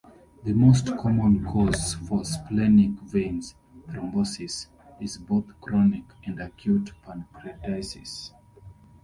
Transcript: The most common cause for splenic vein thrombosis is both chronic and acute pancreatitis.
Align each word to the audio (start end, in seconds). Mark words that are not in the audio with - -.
The 0.43 0.53
most 0.53 0.97
common 0.97 1.45
cause 1.45 1.93
for 1.93 2.25
splenic 2.25 2.99
vein 3.01 3.39
thrombosis 3.87 4.65
is 4.99 5.19
both 5.19 5.45
chronic 5.61 6.05
and 6.25 6.39
acute 6.41 6.91
pancreatitis. 7.05 8.31